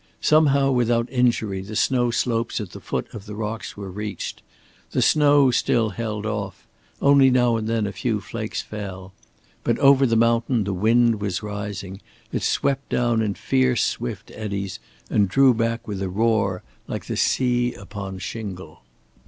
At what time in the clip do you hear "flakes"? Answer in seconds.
8.19-8.63